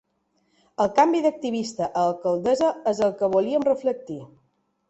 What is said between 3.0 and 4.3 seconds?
el que volíem reflectir.